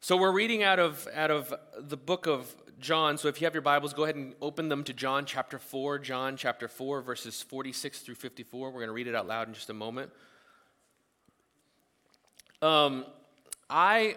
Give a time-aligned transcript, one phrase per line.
[0.00, 3.16] So we're reading out of, out of the book of John.
[3.16, 5.98] So if you have your Bibles, go ahead and open them to John chapter 4.
[6.00, 8.70] John chapter 4, verses 46 through 54.
[8.70, 10.10] We're going to read it out loud in just a moment.
[12.60, 13.06] Um,
[13.70, 14.16] I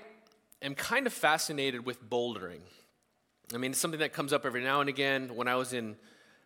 [0.61, 2.59] am kind of fascinated with bouldering.
[3.53, 5.35] I mean, it's something that comes up every now and again.
[5.35, 5.95] When I was in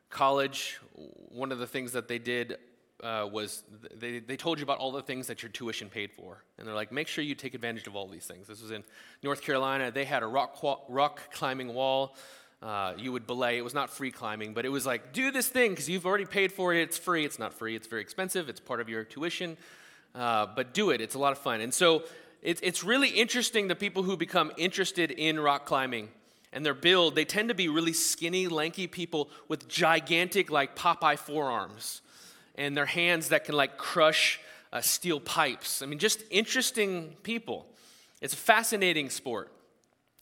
[0.10, 2.58] college, one of the things that they did
[3.04, 3.64] uh, was
[3.96, 6.44] they, they told you about all the things that your tuition paid for.
[6.58, 8.48] And they're like, make sure you take advantage of all these things.
[8.48, 8.84] This was in
[9.24, 9.92] North Carolina.
[9.92, 10.58] They had a rock,
[10.90, 12.16] rock climbing wall.
[12.62, 13.58] Uh, you would belay.
[13.58, 16.26] It was not free climbing, but it was like, do this thing because you've already
[16.26, 16.82] paid for it.
[16.82, 17.26] It's free.
[17.26, 17.76] It's not free.
[17.76, 18.50] It's very expensive.
[18.50, 19.58] It's part of your tuition.
[20.14, 21.02] Uh, but do it.
[21.02, 21.62] It's a lot of fun.
[21.62, 22.04] And so
[22.42, 26.10] it, it's really interesting the people who become interested in rock climbing
[26.54, 31.18] and their build, they tend to be really skinny, lanky people with gigantic, like Popeye
[31.18, 32.02] forearms
[32.56, 34.40] and their hands that can like crush
[34.74, 35.82] uh, steel pipes.
[35.82, 37.66] I mean, just interesting people.
[38.22, 39.52] It's a fascinating sport,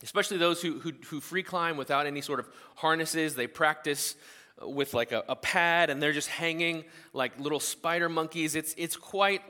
[0.03, 3.35] especially those who, who, who free climb without any sort of harnesses.
[3.35, 4.15] They practice
[4.61, 8.55] uh, with like a, a pad and they're just hanging like little spider monkeys.
[8.55, 9.41] It's, it's quite,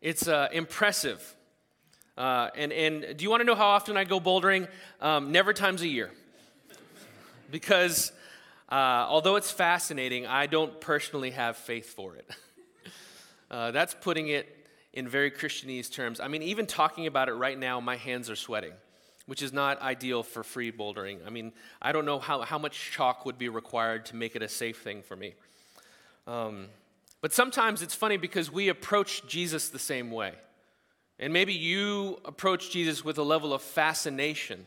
[0.00, 1.36] it's uh, impressive.
[2.16, 4.68] Uh, and, and do you want to know how often I go bouldering?
[5.00, 6.10] Um, never times a year.
[7.50, 8.12] because
[8.70, 12.30] uh, although it's fascinating, I don't personally have faith for it.
[13.50, 14.56] uh, that's putting it
[14.92, 16.20] in very Christianese terms.
[16.20, 18.72] I mean, even talking about it right now, my hands are sweating,
[19.26, 21.18] which is not ideal for free bouldering.
[21.26, 24.42] I mean, I don't know how, how much chalk would be required to make it
[24.42, 25.34] a safe thing for me.
[26.26, 26.66] Um,
[27.20, 30.32] but sometimes it's funny because we approach Jesus the same way.
[31.18, 34.64] And maybe you approach Jesus with a level of fascination,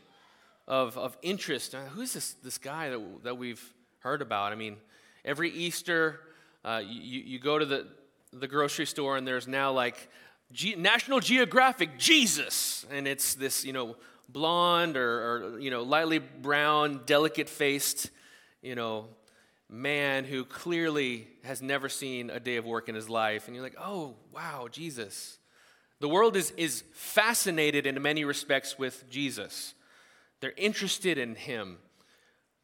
[0.67, 1.73] of, of interest.
[1.73, 4.51] Uh, who's this, this guy that, that we've heard about.
[4.51, 4.75] I mean,
[5.23, 6.19] every Easter,
[6.65, 7.87] uh, you, you go to the,
[8.33, 10.09] the grocery store and there's now like
[10.51, 13.95] G- National Geographic Jesus, and it's this, you know,
[14.27, 18.09] blonde or, or you know, lightly brown, delicate faced,
[18.61, 19.07] you know,
[19.69, 23.47] man who clearly has never seen a day of work in his life.
[23.47, 25.37] And you're like, oh, wow, Jesus.
[26.01, 29.73] The world is, is fascinated in many respects with Jesus.
[30.41, 31.77] They're interested in him.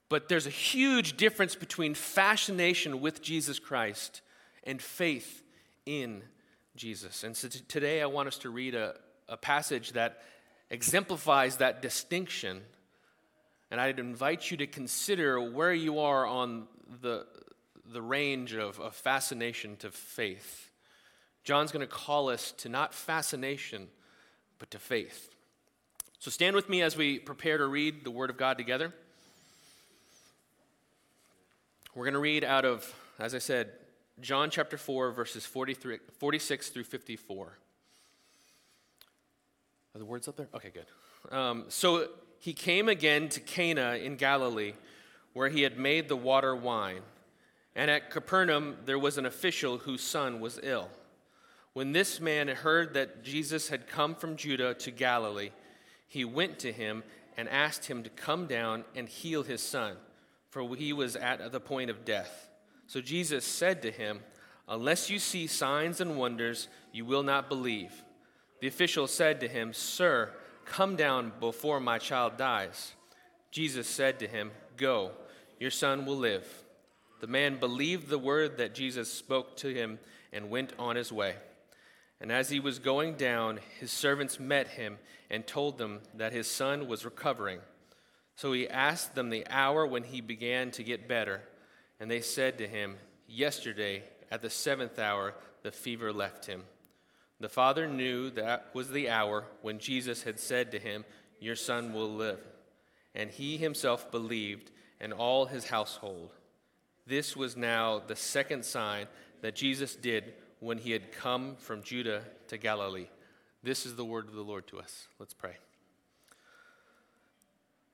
[0.09, 4.22] But there's a huge difference between fascination with Jesus Christ
[4.64, 5.44] and faith
[5.86, 6.24] in
[6.75, 7.24] Jesus.
[7.24, 8.96] And so t- today I want us to read a,
[9.28, 10.24] a passage that
[10.72, 12.62] exemplifies that distinction.
[13.69, 16.68] And I'd invite you to consider where you are on
[17.02, 17.28] the,
[17.86, 20.72] the range of, of fascination to faith.
[21.44, 23.88] John's going to call us to not fascination,
[24.58, 25.30] but to faith.
[26.18, 28.94] So stand with me as we prepare to read the Word of God together.
[32.00, 33.72] We're going to read out of, as I said,
[34.22, 37.58] John chapter 4, verses 43, 46 through 54.
[39.94, 40.48] Are the words up there?
[40.54, 41.38] Okay, good.
[41.38, 42.08] Um, so
[42.40, 44.76] he came again to Cana in Galilee,
[45.34, 47.02] where he had made the water wine.
[47.76, 50.88] And at Capernaum there was an official whose son was ill.
[51.74, 55.50] When this man heard that Jesus had come from Judah to Galilee,
[56.08, 57.04] he went to him
[57.36, 59.98] and asked him to come down and heal his son
[60.50, 62.50] for he was at the point of death.
[62.88, 64.22] So Jesus said to him,
[64.68, 68.04] Unless you see signs and wonders, you will not believe.
[68.62, 70.32] The official said to him, Sir,
[70.66, 72.94] come down before my child dies.
[73.52, 75.12] Jesus said to him, Go,
[75.60, 76.46] your son will live.
[77.20, 80.00] The man believed the word that Jesus spoke to him
[80.31, 81.36] and went on his way.
[82.22, 84.98] And as he was going down, his servants met him
[85.30, 87.60] and told them that his son was recovering.
[88.40, 91.42] So he asked them the hour when he began to get better,
[92.00, 92.96] and they said to him,
[93.28, 96.64] Yesterday, at the seventh hour, the fever left him.
[97.42, 101.04] The father knew that was the hour when Jesus had said to him,
[101.42, 102.40] Your son will live.
[103.14, 106.32] And he himself believed, and all his household.
[107.06, 109.08] This was now the second sign
[109.42, 113.10] that Jesus did when he had come from Judah to Galilee.
[113.64, 115.10] This is the word of the Lord to us.
[115.20, 115.58] Let's pray.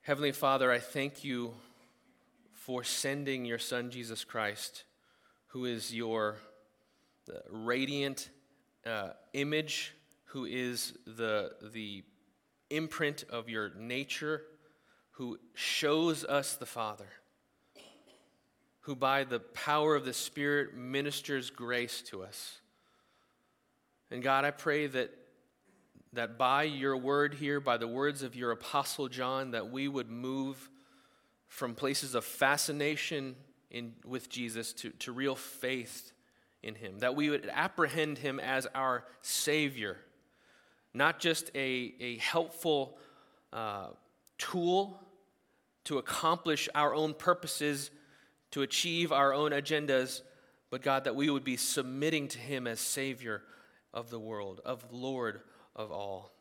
[0.06, 1.52] Heavenly Father, I thank you
[2.52, 4.84] for sending your Son, Jesus Christ,
[5.48, 6.36] who is your
[7.28, 8.30] uh, radiant
[8.86, 12.04] uh, image, who is the, the
[12.70, 14.42] imprint of your nature,
[15.10, 17.08] who shows us the Father,
[18.82, 22.58] who by the power of the Spirit ministers grace to us.
[24.12, 25.10] And God, I pray that
[26.16, 30.10] that by your word here, by the words of your apostle John, that we would
[30.10, 30.68] move
[31.48, 33.36] from places of fascination
[33.70, 36.12] in, with Jesus to, to real faith
[36.62, 39.98] in him, that we would apprehend him as our Savior,
[40.92, 42.98] not just a, a helpful
[43.52, 43.88] uh,
[44.38, 45.00] tool
[45.84, 47.90] to accomplish our own purposes,
[48.50, 50.22] to achieve our own agendas,
[50.70, 53.42] but God, that we would be submitting to Him as Savior
[53.94, 55.40] of the world, of Lord
[55.76, 56.32] of all.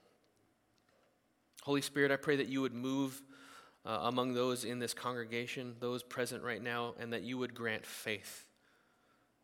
[1.61, 3.21] Holy Spirit, I pray that you would move
[3.85, 7.85] uh, among those in this congregation, those present right now, and that you would grant
[7.85, 8.45] faith.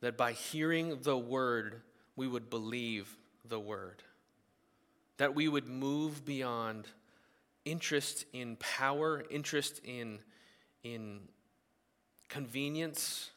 [0.01, 1.81] That by hearing the word,
[2.15, 3.15] we would believe
[3.45, 4.01] the word.
[5.17, 6.87] That we would move beyond
[7.65, 10.19] interest in power, interest in,
[10.83, 11.19] in
[12.29, 13.29] convenience,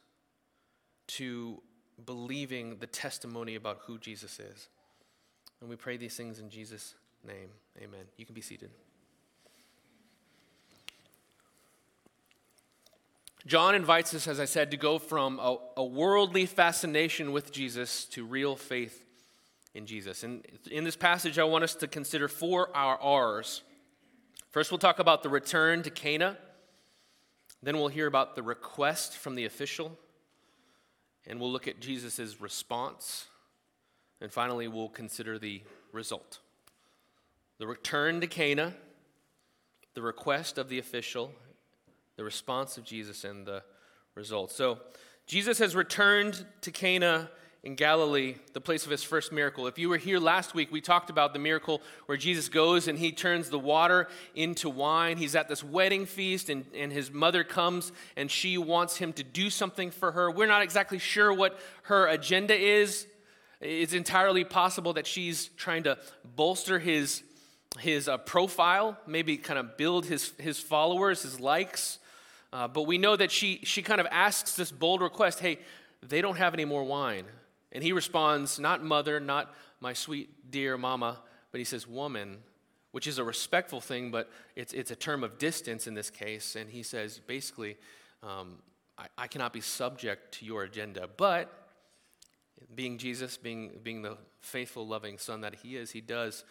[1.07, 1.61] to
[2.07, 4.69] believing the testimony about who Jesus is.
[5.65, 6.95] And we pray these things in Jesus'
[7.27, 7.49] name.
[7.79, 8.03] Amen.
[8.19, 8.69] You can be seated.
[13.47, 18.05] John invites us, as I said, to go from a, a, worldly fascination with Jesus
[18.11, 19.07] to real faith
[19.73, 20.23] in Jesus.
[20.23, 23.63] And in this passage, I want us to consider four our R's.
[24.51, 26.37] First, we'll talk about the return to Cana.
[27.63, 29.97] Then we'll hear about the request from the official.
[31.27, 33.29] And we'll look at Jesus' response.
[34.25, 35.61] And finally, we'll consider the
[35.93, 36.39] result.
[37.59, 38.73] The return to Cana,
[39.93, 41.31] the request of the official,
[42.17, 43.63] the response of Jesus and the
[44.15, 44.51] result.
[44.51, 44.79] So,
[45.27, 47.29] Jesus has returned to Cana
[47.65, 49.67] in Galilee, the place of his first miracle.
[49.67, 52.99] If you were here last week, we talked about the miracle where Jesus goes and
[52.99, 55.19] he turns the water into wine.
[55.19, 59.23] He's at this wedding feast, and, and his mother comes and she wants him to
[59.23, 60.31] do something for her.
[60.31, 63.07] We're not exactly sure what her agenda is.
[63.65, 65.97] It's entirely possible that she's trying to
[66.37, 67.23] bolster his,
[67.79, 71.99] his uh, profile, maybe kind of build his, his followers, his likes.
[72.53, 75.59] Uh, but we know that she, she kind of asks this bold request hey,
[76.03, 77.25] they don't have any more wine.
[77.73, 81.19] And he responds, not mother, not my sweet dear mama,
[81.51, 82.41] but he says woman,
[82.93, 86.55] which is a respectful thing, but it's, it's a term of distance in this case.
[86.55, 87.79] And he says, basically,
[88.23, 88.59] um,
[88.99, 91.09] I, I cannot be subject to your agenda.
[91.17, 91.64] But
[92.75, 96.45] being Jesus, being, being the faithful, loving son that he is, he does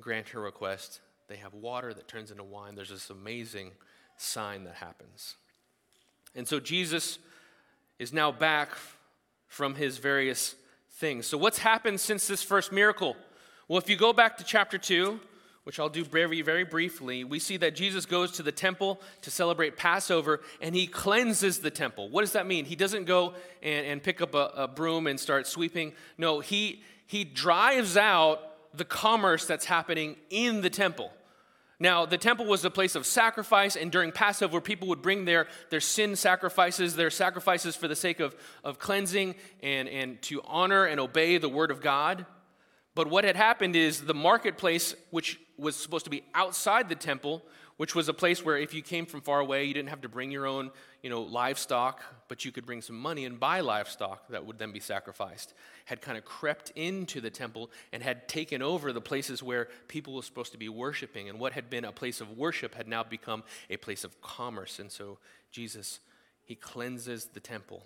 [0.00, 1.00] grant her request.
[1.28, 2.74] They have water that turns into wine.
[2.74, 3.72] There's this amazing
[4.16, 5.34] sign that happens.
[6.34, 7.18] And so Jesus
[7.98, 8.70] is now back
[9.46, 10.54] from his various
[10.92, 11.26] things.
[11.26, 13.16] So, what's happened since this first miracle?
[13.66, 15.20] Well, if you go back to chapter 2,
[15.68, 19.30] which I'll do very, very briefly, we see that Jesus goes to the temple to
[19.30, 22.08] celebrate Passover and he cleanses the temple.
[22.08, 22.64] What does that mean?
[22.64, 25.92] He doesn't go and, and pick up a, a broom and start sweeping.
[26.16, 28.40] No, he, he drives out
[28.72, 31.12] the commerce that's happening in the temple.
[31.78, 35.48] Now, the temple was a place of sacrifice, and during Passover, people would bring their,
[35.68, 38.34] their sin sacrifices, their sacrifices for the sake of,
[38.64, 42.24] of cleansing and, and to honor and obey the word of God.
[42.94, 47.42] But what had happened is the marketplace, which was supposed to be outside the temple,
[47.76, 50.08] which was a place where if you came from far away, you didn't have to
[50.08, 50.70] bring your own,
[51.02, 54.72] you know, livestock, but you could bring some money and buy livestock that would then
[54.72, 59.42] be sacrificed, had kind of crept into the temple and had taken over the places
[59.42, 61.28] where people were supposed to be worshiping.
[61.28, 64.78] And what had been a place of worship had now become a place of commerce.
[64.78, 65.18] And so
[65.50, 66.00] Jesus,
[66.44, 67.84] he cleanses the temple.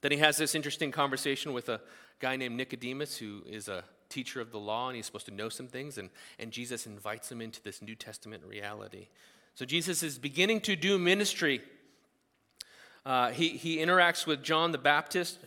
[0.00, 1.80] Then he has this interesting conversation with a
[2.20, 5.48] guy named Nicodemus, who is a teacher of the law and he's supposed to know
[5.48, 5.98] some things.
[5.98, 9.08] And, and Jesus invites him into this New Testament reality.
[9.54, 11.60] So Jesus is beginning to do ministry.
[13.04, 15.38] Uh, he, he interacts with John the Baptist,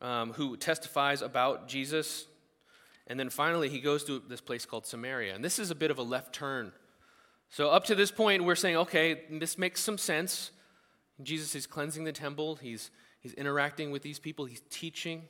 [0.00, 2.26] um, who testifies about Jesus.
[3.06, 5.34] And then finally, he goes to this place called Samaria.
[5.34, 6.72] And this is a bit of a left turn.
[7.52, 10.52] So, up to this point, we're saying, okay, this makes some sense.
[11.20, 12.90] Jesus is cleansing the temple, he's,
[13.20, 15.24] he's interacting with these people, he's teaching.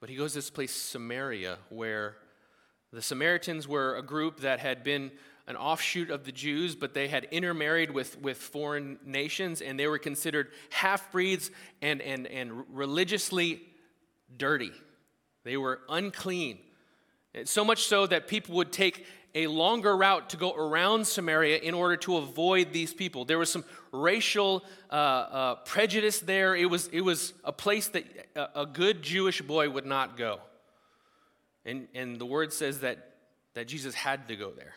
[0.00, 2.16] But he goes to this place, Samaria, where
[2.92, 5.10] the Samaritans were a group that had been
[5.46, 9.86] an offshoot of the Jews, but they had intermarried with, with foreign nations, and they
[9.86, 11.50] were considered half breeds
[11.80, 13.62] and, and, and religiously
[14.36, 14.72] dirty.
[15.44, 16.58] They were unclean.
[17.44, 19.06] So much so that people would take
[19.38, 23.24] a longer route to go around Samaria in order to avoid these people.
[23.24, 26.56] There was some racial uh, uh, prejudice there.
[26.56, 28.04] It was, it was a place that
[28.34, 30.40] a, a good Jewish boy would not go.
[31.64, 33.14] And, and the word says that,
[33.54, 34.74] that Jesus had to go there.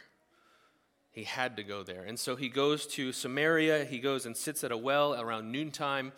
[1.09, 2.03] He had to go there.
[2.03, 3.85] And so he goes to Samaria.
[3.85, 6.13] He goes and sits at a well around noontime,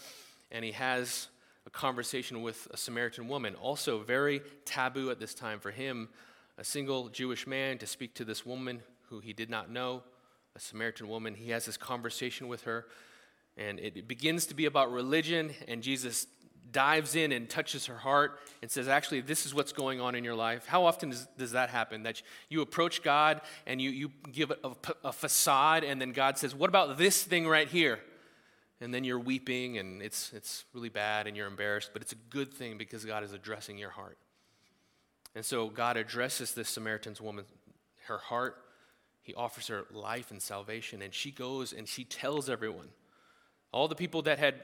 [0.52, 1.30] and he has
[1.66, 3.56] a conversation with a Samaritan woman.
[3.56, 6.10] Also, very taboo at this time for him
[6.58, 10.04] a single Jewish man to speak to this woman who he did not know,
[10.56, 11.36] a Samaritan woman.
[11.36, 12.86] He has this conversation with her,
[13.58, 16.28] and it begins to be about religion, and Jesus
[16.72, 20.24] dives in and touches her heart and says, Actually, this is what's going on in
[20.24, 20.66] your life.
[20.66, 22.04] How often does, does that happen?
[22.04, 24.72] That you approach God and you, you give a,
[25.04, 28.00] a facade, and then God says, What about this thing right here?
[28.82, 32.18] And then you're weeping and it's, it's really bad and you're embarrassed, but it's a
[32.30, 34.18] good thing because God is addressing your heart.
[35.36, 37.46] And so God addresses this Samaritan woman,
[38.08, 38.58] her heart.
[39.22, 42.90] He offers her life and salvation, and she goes and she tells everyone.
[43.72, 44.56] All the people that had,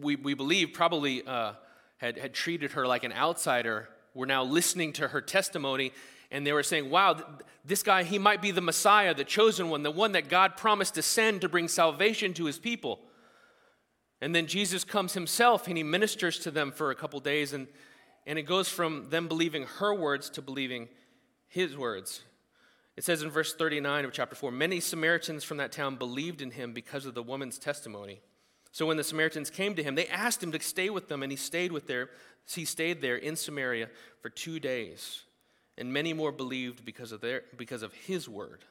[0.00, 1.52] we, we believe, probably uh,
[1.98, 5.92] had, had treated her like an outsider were now listening to her testimony
[6.30, 7.16] and they were saying, wow,
[7.64, 10.94] this guy, he might be the Messiah, the chosen one, the one that God promised
[10.94, 13.00] to send to bring salvation to his people.
[14.20, 17.66] And then Jesus comes himself and he ministers to them for a couple days, and,
[18.28, 20.88] and it goes from them believing her words to believing
[21.48, 22.20] his words.
[22.94, 26.50] It says in verse 39 of chapter 4 Many Samaritans from that town believed in
[26.50, 28.20] him because of the woman's testimony.
[28.70, 31.32] So when the Samaritans came to him, they asked him to stay with them, and
[31.32, 32.10] he stayed with there.
[32.46, 33.88] He stayed there in Samaria
[34.20, 35.22] for two days,
[35.78, 38.62] and many more believed because of their because of his word.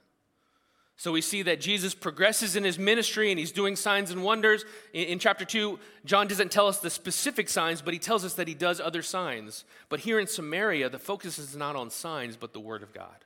[0.98, 4.66] So we see that Jesus progresses in his ministry and he's doing signs and wonders.
[4.94, 8.34] In, in, chapter 2, John doesn't tell us the specific signs, but he tells us
[8.34, 9.64] that he does other signs.
[9.90, 13.26] But here in Samaria, the focus is not on signs, but the Word of God,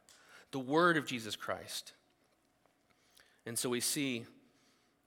[0.52, 1.94] the Word of Jesus Christ.
[3.46, 4.26] And so we see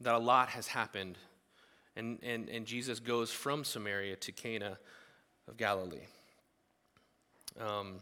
[0.00, 1.18] that a lot has happened
[1.96, 4.78] and, and, and Jesus goes from Samaria to Cana
[5.48, 6.06] of Galilee.
[7.60, 7.96] Um,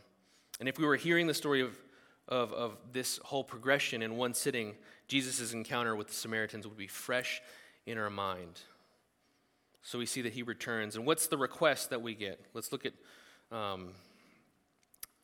[0.60, 1.76] and if we were hearing the story of,
[2.28, 4.74] of, of this whole progression in one sitting,
[5.08, 7.42] Jesus' encounter with the Samaritans would be fresh
[7.86, 8.60] in our mind.
[9.82, 10.96] So we see that he returns.
[10.96, 12.40] And what's the request that we get?
[12.54, 12.92] Let's look at
[13.50, 13.90] um,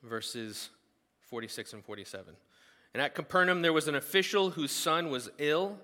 [0.02, 0.70] verses
[1.28, 2.34] 46 and 47.
[2.94, 5.78] And at Capernaum, there was an official whose son was ill.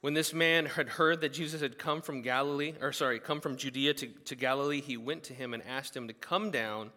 [0.00, 3.56] When this man had heard that Jesus had come from Galilee, or sorry, come from
[3.56, 6.90] Judea to, to Galilee, he went to him and asked him to come down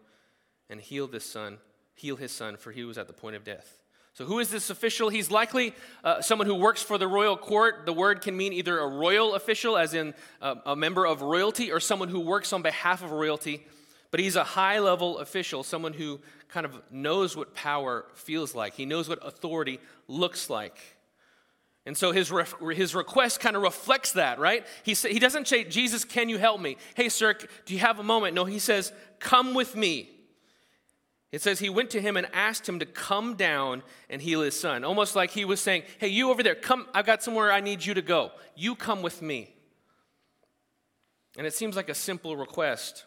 [0.70, 1.58] and heal this son,
[1.96, 3.82] heal his son, for he was at the point of death.
[4.14, 5.10] So, who is this official?
[5.10, 7.86] He's likely uh, someone who works for the royal court.
[7.86, 11.72] The word can mean either a royal official, as in uh, a member of royalty,
[11.72, 13.66] or someone who works on behalf of royalty.
[14.12, 16.20] But he's a high level official, someone who
[16.50, 18.74] kind of knows what power feels like.
[18.74, 19.80] He knows what authority
[20.10, 20.78] looks like.
[21.86, 24.66] And so his, ref, his request kind of reflects that, right?
[24.84, 26.78] He, sa- he doesn't say, Jesus, can you help me?
[26.96, 27.34] Hey, sir,
[27.66, 28.36] do you have a moment?
[28.36, 30.10] No, he says, Come with me.
[31.32, 34.60] It says he went to him and asked him to come down and heal his
[34.60, 34.84] son.
[34.84, 37.86] Almost like he was saying, Hey, you over there, come, I've got somewhere I need
[37.86, 38.32] you to go.
[38.56, 39.54] You come with me.
[41.38, 43.06] And it seems like a simple request.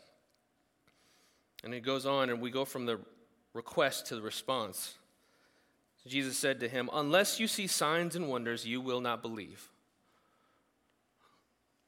[1.63, 2.99] And it goes on, and we go from the
[3.53, 4.95] request to the response.
[6.07, 9.71] Jesus said to him, Unless you see signs and wonders, you will not believe.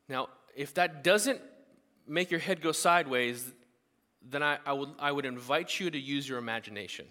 [0.08, 1.40] Now, if that doesn't
[2.06, 3.52] make your head go sideways,
[4.30, 7.06] then I, I, would, I would invite you to use your imagination.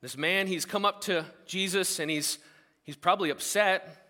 [0.00, 2.38] This man, he's come up to Jesus and he's,
[2.82, 4.06] he's probably upset.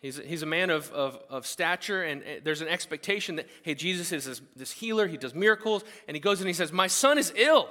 [0.00, 4.12] He's, he's a man of, of, of stature, and there's an expectation that, hey, Jesus
[4.12, 7.18] is this, this healer, he does miracles, and he goes and he says, My son
[7.18, 7.68] is ill.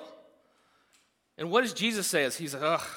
[1.37, 2.25] And what does Jesus say?
[2.25, 2.87] As he's like, ugh,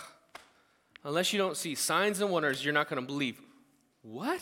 [1.04, 3.40] Unless you don't see signs and wonders, you're not going to believe.
[4.02, 4.40] What?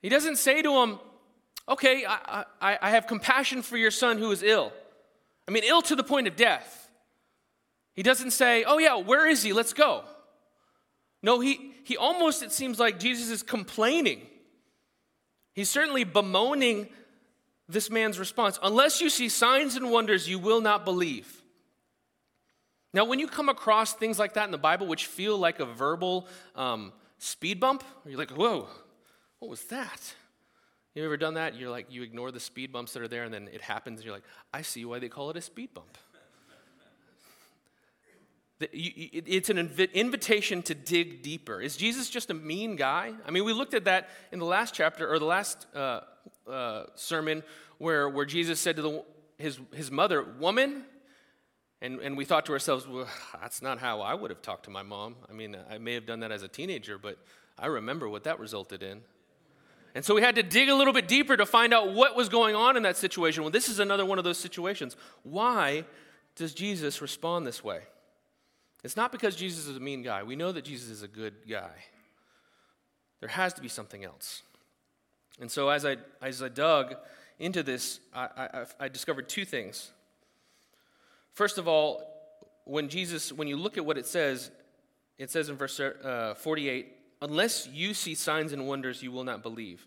[0.00, 0.98] He doesn't say to him,
[1.68, 4.72] Okay, I, I, I, have compassion for your son who is ill.
[5.46, 6.90] I mean, ill to the point of death.
[7.94, 9.52] He doesn't say, Oh, yeah, where is he?
[9.52, 10.04] Let's go.
[11.22, 14.26] No, he, he almost, it seems like Jesus is complaining.
[15.54, 16.88] He's certainly bemoaning
[17.68, 18.58] this man's response.
[18.62, 21.42] Unless you see signs and wonders, you will not believe.
[22.92, 25.64] Now, when you come across things like that in the Bible, which feel like a
[25.64, 26.26] verbal
[26.56, 28.66] um, speed bump, you're like, whoa,
[29.38, 30.14] what was that?
[30.94, 31.54] You ever done that?
[31.54, 34.04] You're like, you ignore the speed bumps that are there, and then it happens, and
[34.04, 35.96] you're like, I see why they call it a speed bump.
[38.60, 39.58] It's an
[39.94, 41.62] invitation to dig deeper.
[41.62, 43.12] Is Jesus just a mean guy?
[43.26, 46.00] I mean, we looked at that in the last chapter, or the last uh,
[46.50, 47.42] uh, sermon,
[47.78, 49.04] where, where Jesus said to the,
[49.38, 50.84] his, his mother, Woman,
[51.80, 53.08] and, and we thought to ourselves, well,
[53.40, 55.16] that's not how I would have talked to my mom.
[55.30, 57.16] I mean, I may have done that as a teenager, but
[57.58, 59.00] I remember what that resulted in.
[59.94, 62.28] And so we had to dig a little bit deeper to find out what was
[62.28, 63.42] going on in that situation.
[63.42, 64.96] Well, this is another one of those situations.
[65.22, 65.84] Why
[66.36, 67.80] does Jesus respond this way?
[68.84, 70.22] It's not because Jesus is a mean guy.
[70.22, 71.72] We know that Jesus is a good guy.
[73.20, 74.42] There has to be something else.
[75.40, 76.94] And so as I, as I dug
[77.38, 79.90] into this, I, I, I discovered two things.
[81.32, 82.02] First of all,
[82.64, 84.50] when Jesus, when you look at what it says,
[85.18, 89.42] it says in verse uh, 48, unless you see signs and wonders, you will not
[89.42, 89.86] believe.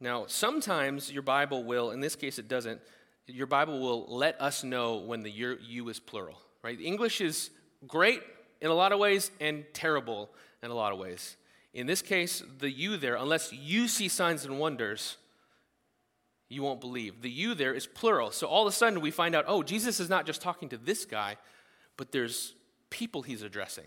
[0.00, 2.80] Now, sometimes your Bible will, in this case it doesn't,
[3.26, 6.80] your Bible will let us know when the you is plural, right?
[6.80, 7.50] English is
[7.86, 8.22] great
[8.60, 10.30] in a lot of ways and terrible
[10.62, 11.36] in a lot of ways.
[11.74, 15.16] In this case, the you there, unless you see signs and wonders,
[16.48, 17.22] you won't believe.
[17.22, 18.30] The you there is plural.
[18.30, 20.76] So all of a sudden we find out, oh, Jesus is not just talking to
[20.76, 21.36] this guy,
[21.96, 22.54] but there's
[22.90, 23.86] people he's addressing.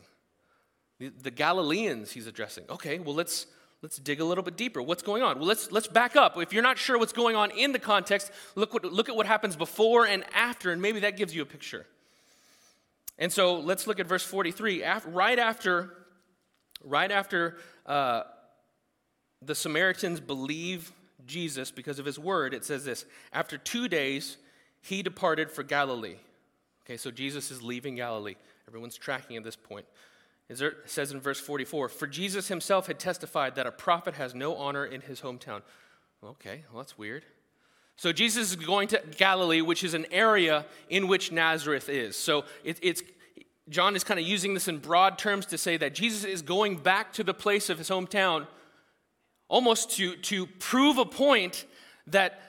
[1.00, 2.66] The, Galileans he's addressing.
[2.70, 3.48] Okay, well let's
[3.82, 4.82] let's dig a little bit deeper.
[4.82, 5.40] What's going on?
[5.40, 6.38] Well, let's let's back up.
[6.38, 9.26] If you're not sure what's going on in the context, look what look at what
[9.26, 11.86] happens before and after, and maybe that gives you a picture.
[13.20, 14.82] And so let's look at verse 43.
[14.82, 15.94] After, right after,
[16.84, 18.24] right after uh,
[19.42, 20.94] the Samaritans believe
[21.26, 24.38] Jesus because of his word, it says this After two days,
[24.82, 26.16] he departed for Galilee.
[26.86, 28.36] Okay, so Jesus is leaving Galilee.
[28.68, 29.86] Everyone's tracking at this point.
[30.50, 34.56] It says in verse 44 For Jesus himself had testified that a prophet has no
[34.56, 35.62] honor in his hometown.
[36.24, 37.24] Okay, well, that's weird.
[37.96, 42.16] So Jesus is going to Galilee, which is an area in which Nazareth is.
[42.16, 43.04] So it, it's
[43.70, 46.78] John is kind of using this in broad terms to say that Jesus is going
[46.78, 48.48] back to the place of his hometown
[49.48, 51.66] almost to, to prove a point
[52.08, 52.40] that,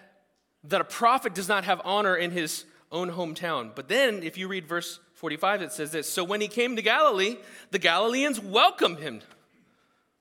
[0.65, 3.75] that a prophet does not have honor in his own hometown.
[3.75, 6.83] But then, if you read verse 45, it says this So when he came to
[6.83, 7.37] Galilee,
[7.73, 9.21] the Galileans welcomed him.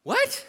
[0.04, 0.46] What?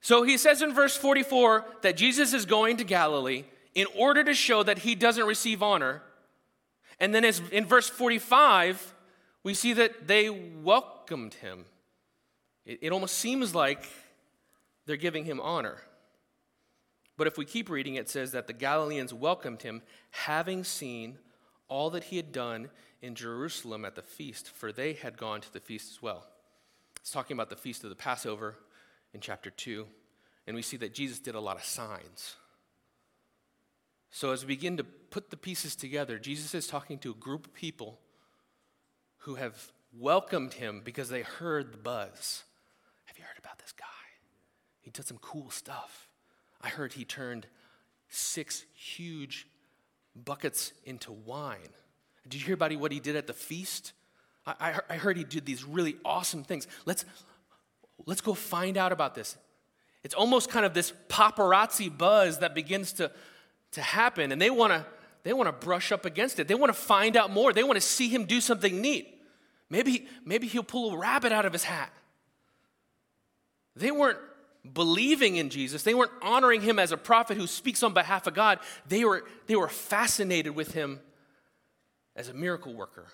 [0.00, 4.32] So he says in verse 44 that Jesus is going to Galilee in order to
[4.32, 6.02] show that he doesn't receive honor.
[7.00, 8.94] And then in verse 45,
[9.42, 11.64] we see that they welcomed him.
[12.64, 13.88] It, it almost seems like
[14.86, 15.78] they're giving him honor.
[17.16, 21.18] But if we keep reading, it says that the Galileans welcomed him, having seen
[21.72, 22.68] all that he had done
[23.00, 26.26] in Jerusalem at the feast, for they had gone to the feast as well.
[27.00, 28.56] It's talking about the feast of the Passover
[29.14, 29.86] in chapter 2,
[30.46, 32.36] and we see that Jesus did a lot of signs.
[34.10, 37.46] So as we begin to put the pieces together, Jesus is talking to a group
[37.46, 37.98] of people
[39.20, 42.44] who have welcomed him because they heard the buzz.
[43.06, 43.86] Have you heard about this guy?
[44.82, 46.10] He did some cool stuff.
[46.60, 47.46] I heard he turned
[48.10, 49.46] six huge
[50.14, 51.58] buckets into wine.
[52.28, 53.92] Did you hear about what he did at the feast?
[54.46, 56.66] I, I heard he did these really awesome things.
[56.84, 57.04] Let's,
[58.06, 59.36] let's go find out about this.
[60.02, 63.12] It's almost kind of this paparazzi buzz that begins to,
[63.72, 64.84] to happen, and they want to
[65.22, 66.48] they want to brush up against it.
[66.48, 67.52] They want to find out more.
[67.52, 69.20] They want to see him do something neat.
[69.70, 71.92] Maybe, maybe he'll pull a rabbit out of his hat.
[73.76, 74.18] They weren't
[74.70, 75.82] believing in Jesus.
[75.82, 78.60] They weren't honoring him as a prophet who speaks on behalf of God.
[78.86, 81.00] They were, they were fascinated with him
[82.14, 83.06] as a miracle worker,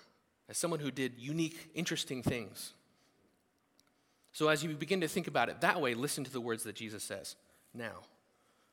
[0.47, 2.73] as someone who did unique, interesting things.
[4.31, 6.75] So, as you begin to think about it that way, listen to the words that
[6.75, 7.35] Jesus says
[7.73, 8.03] now,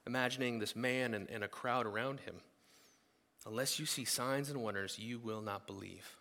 [0.06, 2.36] imagining this man and, and a crowd around him.
[3.46, 6.16] Unless you see signs and wonders, you will not believe.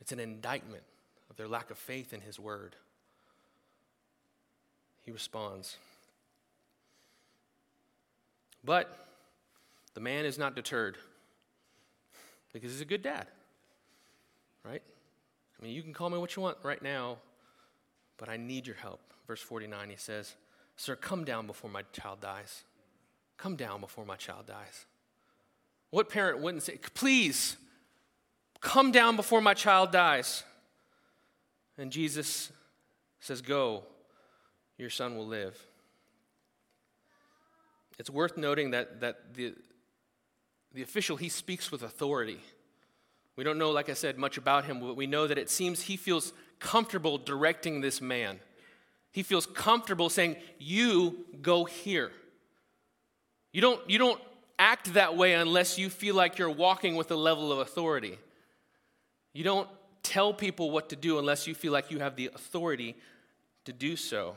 [0.00, 0.82] It's an indictment
[1.30, 2.74] of their lack of faith in his word
[5.04, 5.76] he responds.
[8.64, 9.08] But
[9.94, 10.96] the man is not deterred
[12.52, 13.26] because he's a good dad,
[14.64, 14.82] right?
[15.58, 17.18] I mean, you can call me what you want right now,
[18.16, 19.00] but I need your help.
[19.26, 20.34] Verse 49, he says,
[20.76, 22.64] Sir, come down before my child dies.
[23.36, 24.86] Come down before my child dies.
[25.90, 27.56] What parent wouldn't say, Please,
[28.60, 30.42] come down before my child dies?
[31.76, 32.50] And Jesus
[33.20, 33.84] says, Go,
[34.78, 35.58] your son will live.
[37.98, 39.54] It's worth noting that, that the,
[40.72, 42.40] the official, he speaks with authority.
[43.36, 45.82] We don't know, like I said, much about him, but we know that it seems
[45.82, 48.40] he feels comfortable directing this man.
[49.12, 52.10] He feels comfortable saying, You go here.
[53.52, 54.20] You don't, you don't
[54.58, 58.18] act that way unless you feel like you're walking with a level of authority.
[59.32, 59.68] You don't
[60.02, 62.96] tell people what to do unless you feel like you have the authority
[63.64, 64.34] to do so.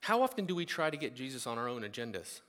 [0.00, 2.40] How often do we try to get Jesus on our own agendas?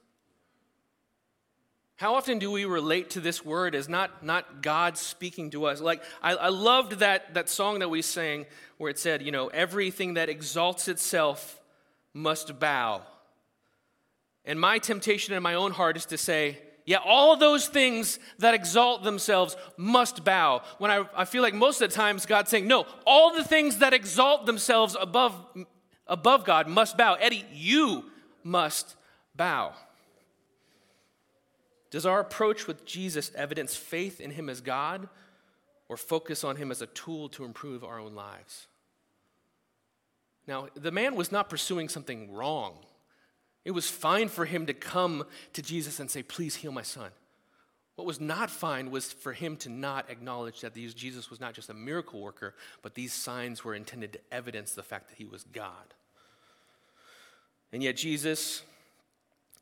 [2.00, 5.82] How often do we relate to this word as not, not God speaking to us?
[5.82, 8.46] Like, I, I loved that, that song that we sang
[8.78, 11.60] where it said, you know, everything that exalts itself
[12.14, 13.02] must bow.
[14.46, 18.54] And my temptation in my own heart is to say, yeah, all those things that
[18.54, 20.62] exalt themselves must bow.
[20.78, 23.80] When I, I feel like most of the times God's saying, no, all the things
[23.80, 25.36] that exalt themselves above
[26.10, 27.13] above God must bow.
[27.13, 28.06] Eddie, you
[28.43, 28.95] must
[29.36, 29.74] bow.
[31.91, 35.08] Does our approach with Jesus evidence faith in him as God
[35.88, 38.67] or focus on him as a tool to improve our own lives?
[40.48, 42.78] Now, the man was not pursuing something wrong.
[43.65, 47.12] It was fine for him to come to Jesus and say, Please heal my son.
[47.95, 51.69] What was not fine was for him to not acknowledge that Jesus was not just
[51.69, 55.43] a miracle worker, but these signs were intended to evidence the fact that he was
[55.43, 55.93] God.
[57.71, 58.63] And yet, Jesus,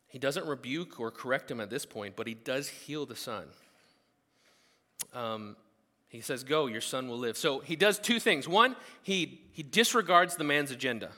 [0.07, 3.45] he doesn't rebuke or correct him at this point, but he does heal the son.
[5.13, 5.55] Um,
[6.09, 7.37] he says, Go, your son will live.
[7.37, 8.47] So he does two things.
[8.47, 11.09] One, he, he disregards the man's agenda.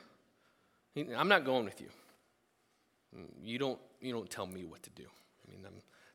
[0.95, 1.87] He, I'm not going with you.
[3.43, 5.03] You don't, you don't tell me what to do.
[5.03, 5.73] I mean, I'm,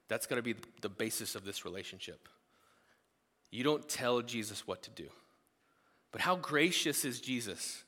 [0.08, 2.28] that's got to be the basis of this relationship.
[3.50, 5.06] You don't tell Jesus what to do.
[6.10, 7.83] But how gracious is Jesus?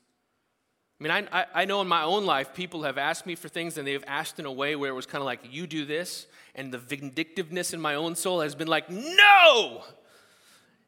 [0.98, 3.76] I mean, I, I, know in my own life, people have asked me for things
[3.76, 6.26] and they've asked in a way where it was kind of like, you do this.
[6.54, 9.82] And the vindictiveness in my own soul has been like, no!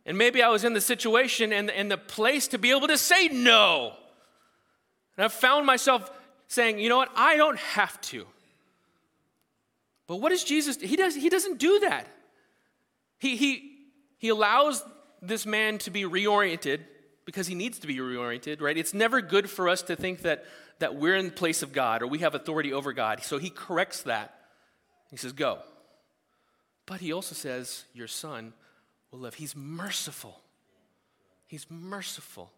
[0.07, 2.97] And maybe I was in the situation and, and the place to be able to
[2.97, 3.93] say no.
[5.17, 6.11] And I've found myself
[6.47, 8.25] saying, you know what, I don't have to.
[10.07, 10.81] But what does Jesus?
[10.81, 12.07] He, does, he doesn't do that.
[13.19, 13.77] He, he,
[14.17, 14.83] he allows
[15.21, 16.81] this man to be reoriented
[17.29, 18.79] because he needs to be reoriented, right?
[18.79, 20.47] It's never good for us to think that,
[20.79, 23.23] that we're in place of God or we have authority over God.
[23.23, 24.35] So he corrects that.
[25.11, 25.59] He says, Go.
[26.87, 28.55] But he also says, Your son
[29.11, 29.35] will live.
[29.35, 30.41] He's merciful.
[31.47, 32.51] He's merciful.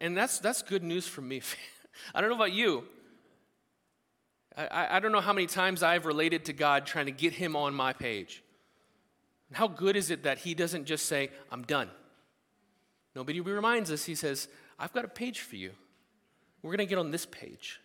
[0.00, 1.42] And that's, that's good news for me.
[2.16, 2.82] I don't know about you.
[4.56, 7.54] I, I don't know how many times I've related to God trying to get him
[7.54, 8.42] on my page.
[9.52, 11.90] How good is it that he doesn't just say, I'm done?
[13.16, 14.46] Nobody reminds us, he says,
[14.78, 15.70] I've got a page for you.
[16.60, 17.80] We're going to get on this page.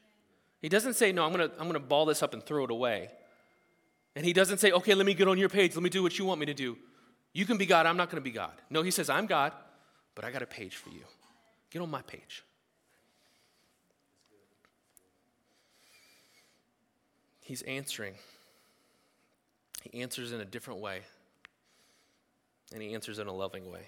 [0.62, 2.65] He doesn't say, No, I'm going to I'm going to ball this up and throw
[2.65, 3.10] it away.
[4.13, 5.74] And he doesn't say, Okay, let me get on your page.
[5.74, 6.78] Let me do what you want me to do.
[7.32, 7.86] You can be God.
[7.86, 8.52] I'm not going to be God.
[8.70, 9.54] No, he says, I'm God,
[10.15, 11.06] but I got a page for you.
[11.70, 12.44] Get on my page.
[17.39, 18.15] He's answering.
[19.89, 21.04] He answers in a different way,
[22.74, 23.88] and he answers in a loving way.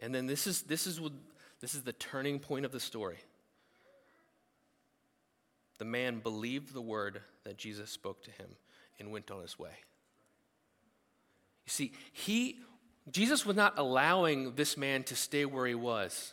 [0.00, 1.00] And then this is, this is,
[1.60, 3.18] this is the turning point of the story.
[5.78, 8.48] The man believed the word that Jesus spoke to him
[8.98, 9.70] and went on his way.
[11.66, 12.58] You see, he,
[13.10, 16.32] Jesus was not allowing this man to stay where he was.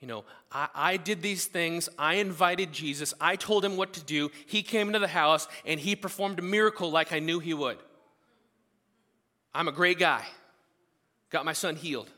[0.00, 1.88] You know, I, I, did these things.
[1.98, 3.14] I invited Jesus.
[3.20, 4.30] I told him what to do.
[4.46, 7.78] He came into the house and he performed a miracle like I knew he would.
[9.54, 10.22] I'm a great guy.
[11.30, 12.10] Got my son healed.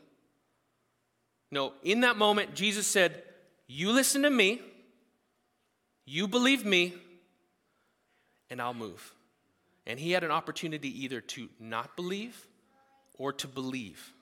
[1.51, 3.23] No, in that moment, Jesus said,
[3.67, 4.61] You listen to me,
[6.05, 6.93] you believe me,
[8.49, 9.13] and I'll move.
[9.85, 12.47] And he had an opportunity either to not believe
[13.17, 14.13] or to believe.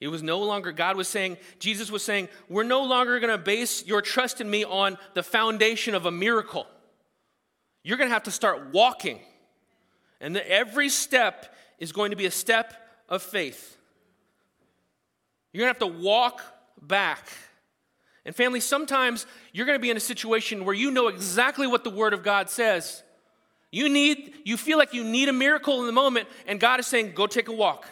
[0.00, 3.38] It was no longer, God was saying, Jesus was saying, we're no longer going to
[3.38, 6.66] base your trust in me on the foundation of a miracle.
[7.82, 9.20] You're going to have to start walking.
[10.20, 12.74] And every step is going to be a step
[13.08, 13.76] of faith.
[15.52, 16.42] You're going to have to walk
[16.80, 17.26] back.
[18.24, 21.84] And family, sometimes you're going to be in a situation where you know exactly what
[21.84, 23.02] the Word of God says.
[23.72, 26.86] You need, you feel like you need a miracle in the moment, and God is
[26.86, 27.86] saying, go take a walk.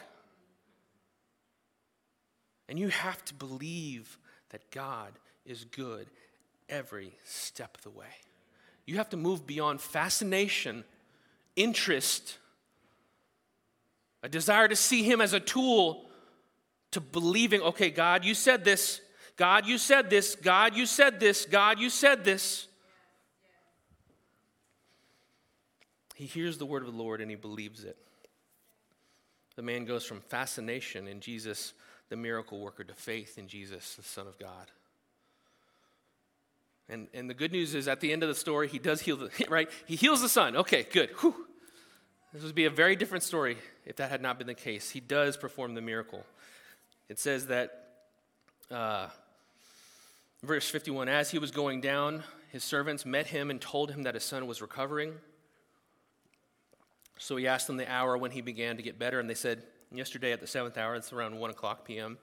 [2.68, 4.18] And you have to believe
[4.50, 5.12] that God
[5.46, 6.08] is good
[6.68, 8.06] every step of the way.
[8.86, 10.84] You have to move beyond fascination,
[11.56, 12.38] interest,
[14.22, 16.07] a desire to see Him as a tool,
[16.92, 19.00] to believing, okay, God, you said this.
[19.36, 20.34] God, you said this.
[20.34, 21.44] God, you said this.
[21.44, 22.66] God, you said this.
[26.14, 27.96] He hears the word of the Lord and he believes it.
[29.54, 31.74] The man goes from fascination in Jesus
[32.08, 34.70] the miracle worker to faith in Jesus, the Son of God.
[36.88, 39.16] And, and the good news is at the end of the story, he does heal
[39.16, 39.68] the, right?
[39.86, 40.56] He heals the son.
[40.56, 41.10] Okay, good.
[41.20, 41.34] Whew.
[42.32, 44.90] This would be a very different story if that had not been the case.
[44.90, 46.24] He does perform the miracle.
[47.08, 47.88] It says that,
[48.70, 49.08] uh,
[50.42, 54.14] verse 51, as he was going down, his servants met him and told him that
[54.14, 55.14] his son was recovering.
[57.18, 59.62] So he asked them the hour when he began to get better, and they said,
[59.90, 62.18] Yesterday at the seventh hour, it's around 1 o'clock p.m.,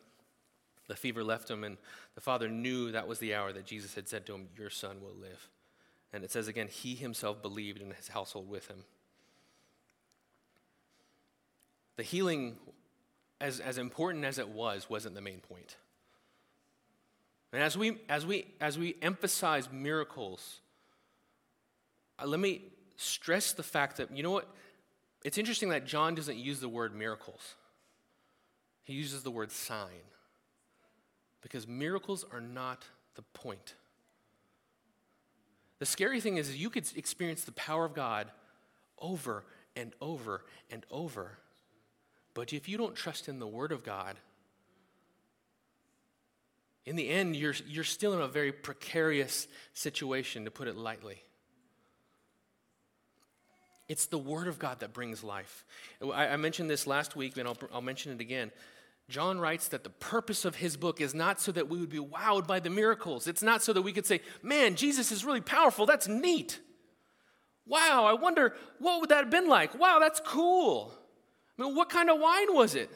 [0.88, 1.78] the fever left him, and
[2.14, 5.02] the father knew that was the hour that Jesus had said to him, Your son
[5.02, 5.50] will live.
[6.14, 8.84] And it says again, he himself believed in his household with him.
[11.98, 12.58] The healing,
[13.42, 15.78] as, as important as it was, wasn't the main point.
[17.54, 20.60] And as we, as we, as we emphasize miracles,
[22.20, 22.62] uh, let me
[22.98, 24.48] stress the fact that, you know what?
[25.24, 27.56] It's interesting that John doesn't use the word miracles,
[28.84, 30.04] he uses the word sign.
[31.42, 33.76] Because miracles are not the point.
[35.78, 38.32] The scary thing is, you could experience the power of God
[38.98, 39.44] over
[39.76, 41.38] and over and over.
[42.36, 44.18] But if you don't trust in the Word of God,
[46.86, 51.24] in the end, you're, you're still in a very precarious situation, to put it lightly.
[53.88, 55.66] It's the Word of God that brings life.
[56.04, 58.52] I, I mentioned this last week, and I'll, I'll mention it again.
[59.08, 62.00] John writes that the purpose of his book is not so that we would be
[62.00, 63.28] wowed by the miracles.
[63.28, 65.86] It's not so that we could say, man, Jesus is really powerful.
[65.86, 66.60] That's neat.
[67.66, 69.80] Wow, I wonder what would that have been like?
[69.80, 70.94] Wow, that's cool.
[71.58, 72.90] I mean, what kind of wine was it?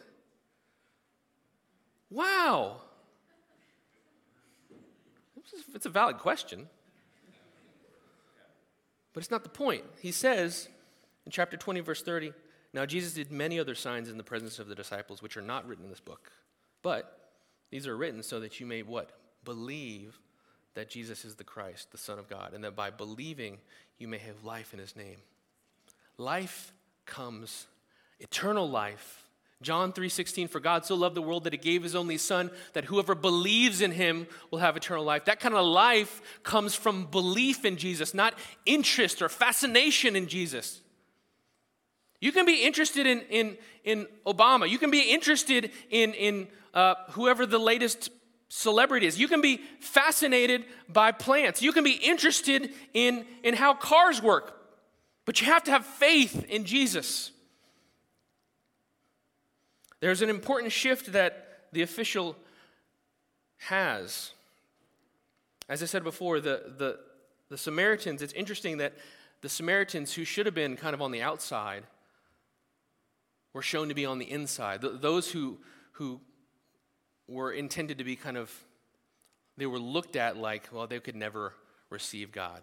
[2.10, 2.82] Wow.
[5.74, 6.68] It's a valid question.
[9.14, 9.84] But it's not the point.
[10.02, 10.70] He says
[11.26, 12.34] in chapter 20, verse 30,
[12.74, 15.68] now, Jesus did many other signs in the presence of the disciples, which are not
[15.68, 16.32] written in this book.
[16.84, 17.32] But
[17.72, 19.12] these are written so that you may what?
[19.44, 20.20] Believe
[20.76, 23.58] that Jesus is the Christ, the Son of God, and that by believing
[23.98, 25.18] you may have life in his name.
[26.18, 26.74] Life
[27.06, 27.66] comes,
[28.20, 29.28] eternal life.
[29.62, 32.86] John 3:16 for God so loved the world that he gave his only son that
[32.86, 35.26] whoever believes in him will have eternal life.
[35.26, 40.82] That kind of life comes from belief in Jesus, not interest or fascination in Jesus.
[42.22, 44.70] You can be interested in, in, in Obama.
[44.70, 48.10] You can be interested in, in uh, whoever the latest
[48.50, 49.20] celebrity is.
[49.20, 51.62] You can be fascinated by plants.
[51.62, 54.56] You can be interested in, in how cars work.
[55.26, 57.32] But you have to have faith in Jesus.
[60.00, 62.36] There's an important shift that the official
[63.58, 64.32] has.
[65.68, 67.00] As I said before, the, the,
[67.50, 68.94] the Samaritans, it's interesting that
[69.42, 71.84] the Samaritans who should have been kind of on the outside
[73.54, 74.82] were shown to be on the inside.
[74.82, 75.58] those who,
[75.94, 76.22] who
[77.28, 78.52] were intended to be kind of,
[79.58, 81.54] they were looked at like, well, they could never
[81.90, 82.62] receive God.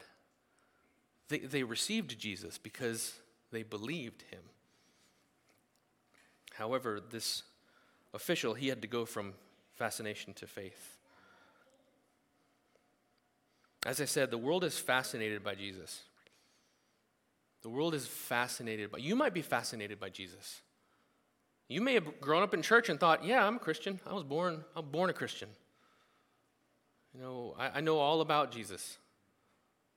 [1.29, 3.15] They, they received Jesus because
[3.51, 4.41] they believed him.
[6.59, 7.43] However, this
[8.15, 9.35] official, he had to go from
[9.75, 10.97] fascination to faith.
[13.85, 16.03] As I said, the world is fascinated by Jesus.
[17.63, 20.61] The world is fascinated by, you might be fascinated by Jesus.
[21.69, 24.01] You may have grown up in church and thought, yeah, I'm a Christian.
[24.07, 25.49] I was born, I'm born a Christian.
[27.15, 28.99] You know, I, I know all about Jesus.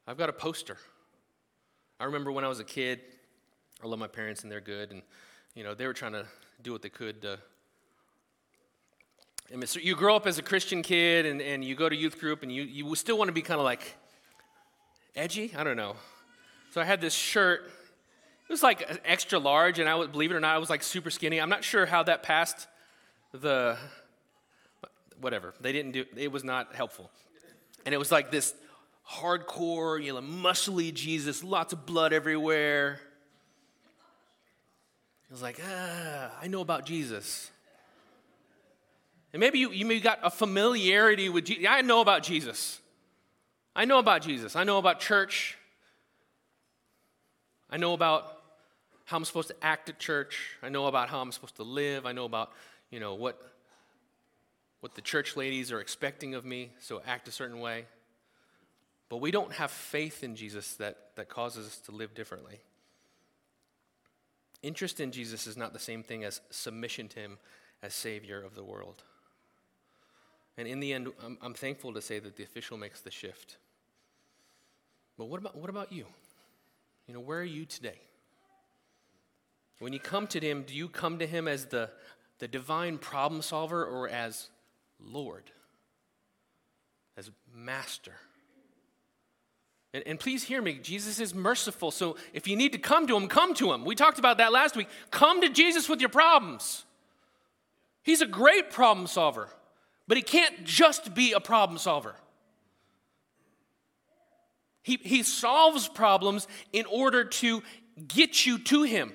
[0.07, 0.77] I've got a poster.
[1.99, 3.01] I remember when I was a kid,
[3.83, 5.01] I love my parents and they're good, and
[5.53, 6.25] you know, they were trying to
[6.61, 7.39] do what they could to
[9.51, 12.19] and so you grow up as a Christian kid and, and you go to youth
[12.19, 13.95] group and you, you still want to be kind of like
[15.15, 15.51] edgy?
[15.57, 15.95] I don't know.
[16.71, 17.71] So I had this shirt
[18.49, 20.81] it was like extra large, and I would believe it or not, I was like
[20.81, 21.39] super skinny.
[21.39, 22.67] I'm not sure how that passed
[23.31, 23.77] the
[25.21, 25.53] whatever.
[25.61, 27.11] They didn't do it was not helpful.
[27.85, 28.55] And it was like this
[29.07, 32.99] hardcore, you know, muscly Jesus, lots of blood everywhere.
[35.29, 37.51] It was like, ah, I know about Jesus.
[39.31, 41.65] And maybe you, you maybe got a familiarity with Jesus.
[41.69, 42.79] I know about Jesus.
[43.75, 44.55] I know about Jesus.
[44.55, 45.55] I know about church.
[47.69, 48.41] I know about
[49.05, 50.57] how I'm supposed to act at church.
[50.63, 52.07] I know about how I'm supposed to live.
[52.07, 52.51] I know about,
[52.89, 53.39] you know, what,
[54.79, 57.85] what the church ladies are expecting of me, so act a certain way.
[59.09, 62.59] But we don't have faith in Jesus that, that causes us to live differently.
[64.61, 67.37] Interest in Jesus is not the same thing as submission to Him
[67.81, 69.03] as Savior of the world.
[70.57, 73.57] And in the end, I'm, I'm thankful to say that the official makes the shift.
[75.17, 76.05] But what about, what about you?
[77.07, 77.99] You know, where are you today?
[79.79, 81.89] When you come to Him, do you come to Him as the,
[82.39, 84.49] the divine problem solver or as
[84.99, 85.43] Lord,
[87.15, 88.15] as Master?
[89.93, 91.89] And, and, please hear me, Jesus is merciful.
[91.89, 93.85] So if you need to come to Him, come to Him.
[93.85, 94.87] We talked about that last week.
[95.09, 96.85] Come to Jesus with your problems.
[98.03, 99.49] He's a great problem solver,
[100.07, 102.15] but He can't just be a problem solver.
[104.83, 107.63] He, he solves problems in order to
[108.07, 109.13] get you to Him.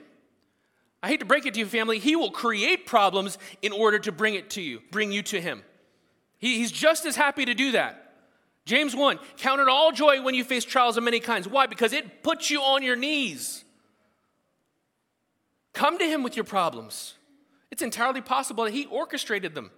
[1.05, 4.11] I hate to break it to you, family, he will create problems in order to
[4.11, 5.63] bring it to you, bring you to him.
[6.39, 8.04] He, he's just as happy to do that.
[8.65, 11.49] James 1 Count it all joy when you face trials of many kinds.
[11.49, 11.67] Why?
[11.67, 13.65] Because it puts you on your knees.
[15.73, 17.15] Come to him with your problems.
[17.71, 19.71] It's entirely possible that he orchestrated them.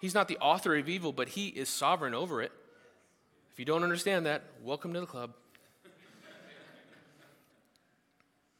[0.00, 2.52] He's not the author of evil, but he is sovereign over it.
[3.52, 5.32] If you don't understand that, welcome to the club.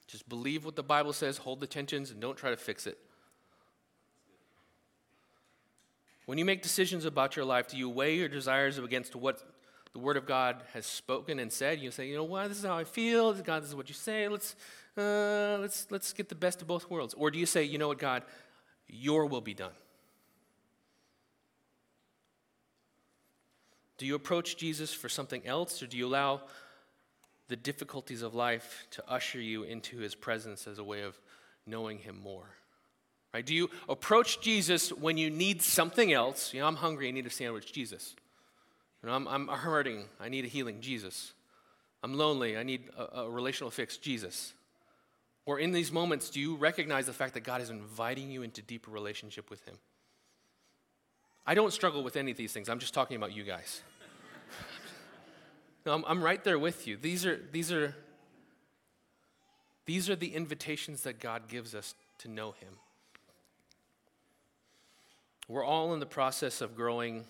[0.09, 2.99] Just believe what the Bible says, hold the tensions, and don't try to fix it.
[6.29, 9.43] When you make decisions about your life, do you weigh your desires against what
[9.95, 11.81] the Word of God has spoken and said.
[11.81, 13.33] You say, you know what, this is how I feel.
[13.33, 14.29] God, this is what you say.
[14.29, 14.55] Let's,
[14.99, 17.15] uh, let's, let's get the best of both worlds.
[17.15, 18.25] Or do you say, you know what, God,
[18.89, 19.73] your will be done?
[23.97, 26.43] Do you approach Jesus for something else, or do you allow
[27.49, 31.19] the difficulties of life to usher you into his presence as a way of
[31.65, 32.58] knowing him more?
[33.39, 33.47] Right?
[33.47, 36.53] Do you approach Jesus when you need something else?
[36.53, 38.17] You know, I'm hungry, I need a sandwich, Jesus.
[39.01, 41.35] You know, I'm, I'm hurting, I need a healing, Jesus.
[42.03, 44.55] I'm lonely, I need a, a relational fix, Jesus.
[45.47, 48.61] Or in these moments, do you recognize the fact that God is inviting you into
[48.61, 49.77] deeper relationship with him?
[51.47, 52.69] I don't struggle with any of these things.
[52.69, 53.83] I'm just talking about you guys.
[55.87, 56.97] no, I'm, I'm right there with you.
[56.97, 57.95] These are, these, are,
[59.87, 62.79] these are the invitations that God gives us to know him.
[65.49, 67.25] We're all in the process of growing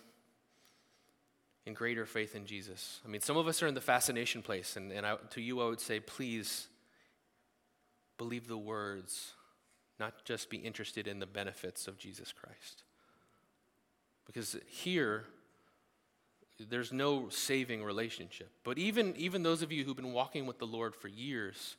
[1.64, 3.00] in greater faith in Jesus.
[3.04, 5.60] I mean, some of us are in the fascination place, and, and I, to you,
[5.60, 6.66] I would say, please
[8.16, 9.34] believe the words,
[10.00, 12.82] not just be interested in the benefits of Jesus Christ.
[14.26, 15.24] Because here,
[16.68, 18.50] there's no saving relationship.
[18.64, 21.76] But even, even those of you who've been walking with the Lord for years,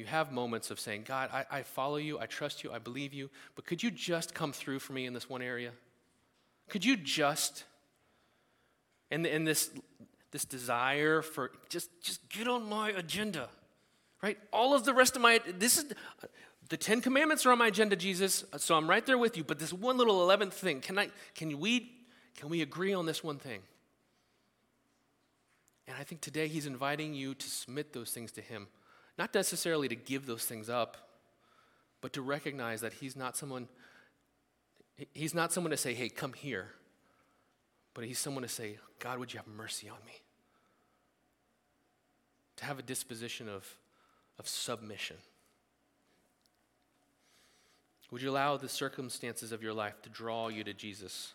[0.00, 3.12] you have moments of saying, God, I, I follow you, I trust you, I believe
[3.12, 5.72] you, but could you just come through for me in this one area?
[6.70, 7.64] Could you just,
[9.10, 9.70] and, and this,
[10.30, 13.50] this desire for just, just get on my agenda,
[14.22, 14.38] right?
[14.52, 15.92] All of the rest of my, this is,
[16.70, 19.58] the Ten Commandments are on my agenda, Jesus, so I'm right there with you, but
[19.58, 21.92] this one little 11th thing, can, I, can, we,
[22.36, 23.60] can we agree on this one thing?
[25.86, 28.68] And I think today he's inviting you to submit those things to him.
[29.18, 30.96] Not necessarily to give those things up,
[32.00, 33.68] but to recognize that he's not someone
[35.14, 36.74] he's not someone to say, "Hey, come here."
[37.94, 40.20] But he's someone to say, "God, would you have mercy on me?"
[42.56, 43.78] To have a disposition of
[44.38, 45.18] of submission.
[48.10, 51.34] Would you allow the circumstances of your life to draw you to Jesus?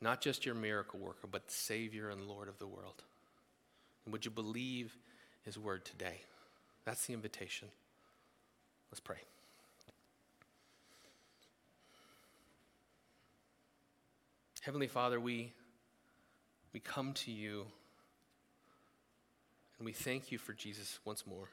[0.00, 3.02] Not just your miracle worker, but Savior and Lord of the world.
[4.04, 4.96] And would you believe
[5.42, 6.24] His word today?
[6.88, 7.68] That's the invitation.
[8.90, 9.18] Let's pray.
[14.62, 15.52] Heavenly Father, we,
[16.72, 17.66] we come to you
[19.78, 21.50] and we thank you for Jesus once more.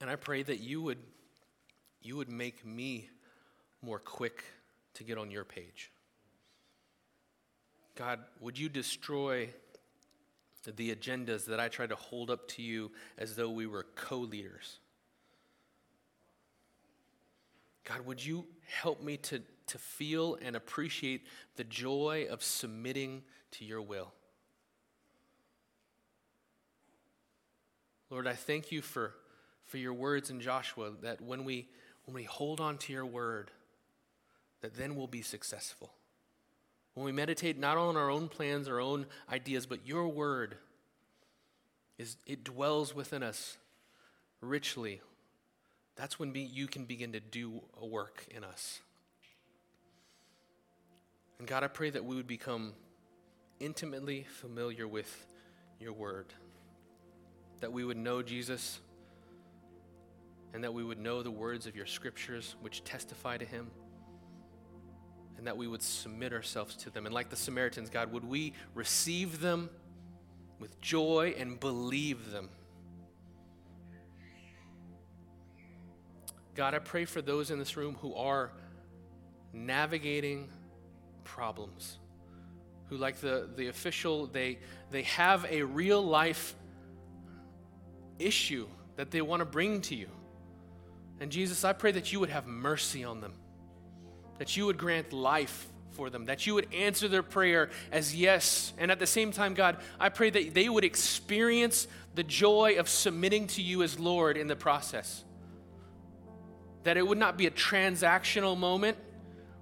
[0.00, 1.02] And I pray that you would,
[2.00, 3.10] you would make me
[3.82, 4.42] more quick
[4.94, 5.90] to get on your page.
[7.94, 9.50] God, would you destroy
[10.72, 14.18] the agendas that I try to hold up to you as though we were co
[14.18, 14.78] leaders.
[17.84, 21.24] God, would you help me to, to feel and appreciate
[21.54, 24.12] the joy of submitting to your will?
[28.10, 29.14] Lord, I thank you for,
[29.66, 31.68] for your words in Joshua that when we,
[32.04, 33.50] when we hold on to your word,
[34.62, 35.92] that then we'll be successful.
[36.96, 40.56] When we meditate not on our own plans, our own ideas, but your word,
[41.98, 43.58] is it dwells within us
[44.40, 45.02] richly.
[45.96, 48.80] That's when be, you can begin to do a work in us.
[51.38, 52.72] And God, I pray that we would become
[53.60, 55.26] intimately familiar with
[55.78, 56.32] your word,
[57.60, 58.80] that we would know Jesus,
[60.54, 63.70] and that we would know the words of your scriptures which testify to him
[65.38, 67.06] and that we would submit ourselves to them.
[67.06, 69.70] And like the Samaritans, God, would we receive them
[70.58, 72.48] with joy and believe them?
[76.54, 78.50] God, I pray for those in this room who are
[79.52, 80.48] navigating
[81.22, 81.98] problems,
[82.88, 84.58] who, like the, the official, they,
[84.90, 86.54] they have a real life
[88.18, 90.08] issue that they want to bring to you.
[91.20, 93.34] And Jesus, I pray that you would have mercy on them
[94.38, 98.72] that you would grant life for them, that you would answer their prayer as yes.
[98.78, 102.88] And at the same time, God, I pray that they would experience the joy of
[102.88, 105.24] submitting to you as Lord in the process.
[106.84, 108.98] That it would not be a transactional moment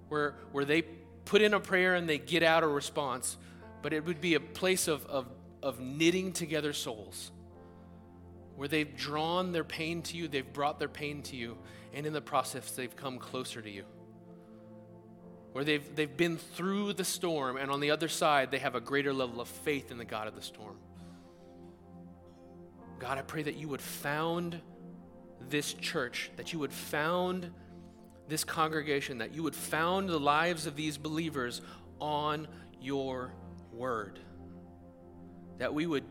[0.09, 0.83] where, where they
[1.25, 3.39] put in a prayer and they get out a response,
[3.81, 5.27] but it would be a place of, of,
[5.63, 7.31] of knitting together souls
[8.57, 11.57] where they've drawn their pain to you, they've brought their pain to you,
[11.93, 13.85] and in the process, they've come closer to you
[15.55, 18.81] where they've, they've been through the storm, and on the other side, they have a
[18.81, 20.77] greater level of faith in the God of the storm.
[22.99, 24.61] God, I pray that you would found
[25.49, 27.53] this church, that you would found
[28.27, 31.61] this congregation, that you would found the lives of these believers
[32.01, 32.49] on
[32.81, 33.33] your
[33.73, 34.19] word.
[35.59, 36.05] That we would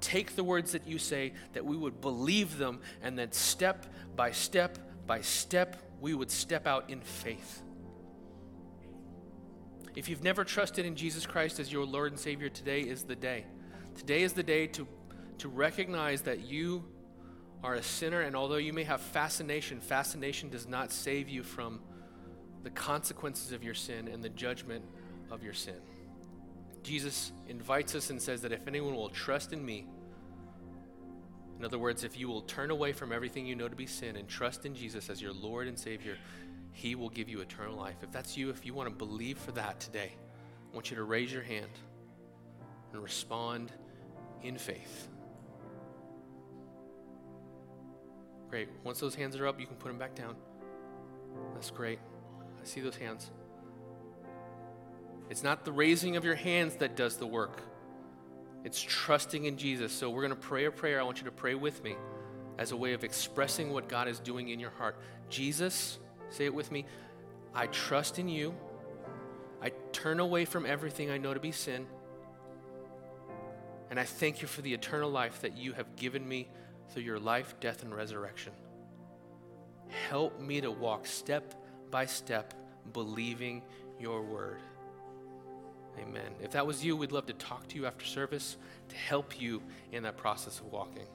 [0.00, 4.30] take the words that you say, that we would believe them, and that step by
[4.30, 7.64] step by step, we would step out in faith.
[9.96, 13.16] If you've never trusted in Jesus Christ as your Lord and Savior, today is the
[13.16, 13.44] day.
[13.96, 14.86] Today is the day to,
[15.38, 16.84] to recognize that you
[17.64, 21.80] are a sinner, and although you may have fascination, fascination does not save you from
[22.62, 24.84] the consequences of your sin and the judgment
[25.30, 25.80] of your sin.
[26.82, 29.86] Jesus invites us and says that if anyone will trust in me,
[31.58, 34.14] in other words, if you will turn away from everything you know to be sin
[34.14, 36.16] and trust in Jesus as your Lord and Savior,
[36.78, 37.96] He will give you eternal life.
[38.04, 40.12] If that's you, if you want to believe for that today,
[40.70, 41.66] I want you to raise your hand
[42.92, 43.72] and respond
[44.44, 45.08] in faith.
[48.48, 48.68] Great.
[48.84, 50.36] Once those hands are up, you can put them back down.
[51.54, 51.98] That's great.
[52.62, 53.28] I see those hands.
[55.30, 57.60] It's not the raising of your hands that does the work,
[58.62, 59.92] it's trusting in Jesus.
[59.92, 61.00] So we're going to pray a prayer.
[61.00, 61.96] I want you to pray with me
[62.56, 64.96] as a way of expressing what God is doing in your heart.
[65.28, 65.98] Jesus,
[66.30, 66.84] say it with me
[67.54, 68.54] I trust in you.
[69.60, 71.86] I turn away from everything I know to be sin.
[73.90, 76.48] And I thank you for the eternal life that you have given me
[76.90, 78.52] through your life, death, and resurrection.
[80.08, 81.54] Help me to walk step
[81.90, 82.54] by step,
[82.92, 83.62] believing
[83.98, 84.58] your word.
[85.98, 86.32] Amen.
[86.42, 88.56] If that was you, we'd love to talk to you after service
[88.90, 91.06] to help you in that process of walking.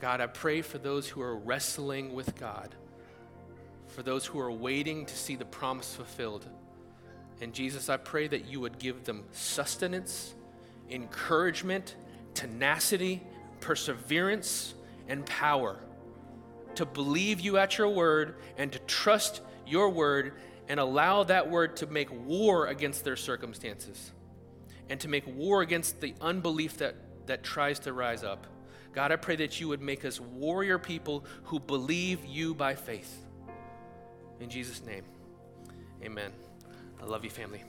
[0.00, 2.74] God, I pray for those who are wrestling with God,
[3.94, 6.44] for those who are waiting to see the promise fulfilled.
[7.40, 10.34] And Jesus, I pray that you would give them sustenance,
[10.90, 11.94] encouragement,
[12.34, 13.22] tenacity,
[13.60, 14.74] perseverance,
[15.08, 15.78] and power
[16.74, 20.34] to believe you at your word and to trust your word
[20.68, 24.10] and allow that word to make war against their circumstances
[24.88, 28.46] and to make war against the unbelief that, that tries to rise up.
[28.92, 33.23] God, I pray that you would make us warrior people who believe you by faith.
[34.44, 35.04] In Jesus' name,
[36.02, 36.30] amen.
[37.00, 37.62] I love you, family.